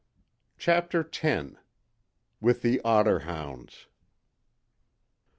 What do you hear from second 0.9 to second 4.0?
X WITH THE OTTER HOUNDS.